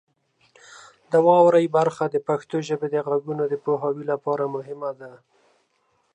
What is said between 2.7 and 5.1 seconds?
د غږونو د پوهاوي لپاره مهمه